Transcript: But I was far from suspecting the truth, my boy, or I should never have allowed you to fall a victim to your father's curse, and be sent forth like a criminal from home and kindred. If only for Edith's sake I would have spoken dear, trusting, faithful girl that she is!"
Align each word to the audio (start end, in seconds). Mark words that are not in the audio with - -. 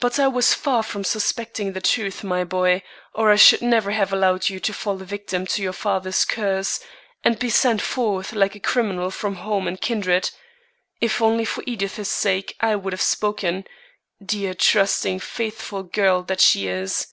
But 0.00 0.18
I 0.18 0.26
was 0.26 0.54
far 0.54 0.82
from 0.82 1.04
suspecting 1.04 1.74
the 1.74 1.80
truth, 1.82 2.24
my 2.24 2.44
boy, 2.44 2.82
or 3.12 3.30
I 3.30 3.36
should 3.36 3.60
never 3.60 3.90
have 3.90 4.10
allowed 4.10 4.48
you 4.48 4.58
to 4.60 4.72
fall 4.72 5.02
a 5.02 5.04
victim 5.04 5.44
to 5.48 5.62
your 5.62 5.74
father's 5.74 6.24
curse, 6.24 6.80
and 7.22 7.38
be 7.38 7.50
sent 7.50 7.82
forth 7.82 8.32
like 8.32 8.54
a 8.54 8.58
criminal 8.58 9.10
from 9.10 9.34
home 9.34 9.68
and 9.68 9.78
kindred. 9.78 10.30
If 10.98 11.20
only 11.20 11.44
for 11.44 11.62
Edith's 11.66 12.08
sake 12.10 12.56
I 12.60 12.74
would 12.74 12.94
have 12.94 13.02
spoken 13.02 13.66
dear, 14.24 14.54
trusting, 14.54 15.20
faithful 15.20 15.82
girl 15.82 16.22
that 16.22 16.40
she 16.40 16.66
is!" 16.68 17.08